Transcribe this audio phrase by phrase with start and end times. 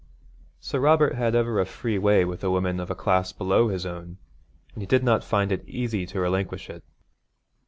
[0.59, 4.17] Sir Robert had ever a free way with women of a class below his own,
[4.73, 6.83] and he did not find it easy to relinquish it.